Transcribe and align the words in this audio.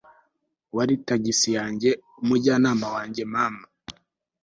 wari 0.75 0.95
tagisi 1.07 1.49
yanjye, 1.57 1.89
umujyanama 2.21 2.87
wanjye, 2.95 3.21
mama 3.33 3.63